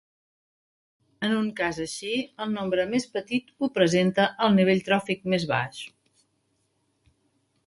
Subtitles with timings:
[1.27, 2.09] En un cas així
[2.45, 5.87] el nombre més petit ho presenta el nivell tròfic més baix.